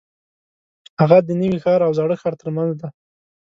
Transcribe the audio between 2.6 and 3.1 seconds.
دی.